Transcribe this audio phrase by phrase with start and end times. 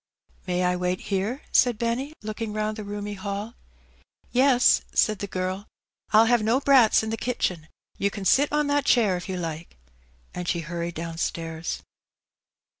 [0.47, 3.49] "May I wait here?" said Benny, looking round the roomy hall.
[3.49, 3.53] '^
[4.31, 5.63] Yes," said the girl;'^
[6.11, 7.67] Fll have no brats in the kitchen;
[7.99, 9.77] you can sit on that chair if you like;"
[10.33, 11.83] and she hurried downstairs.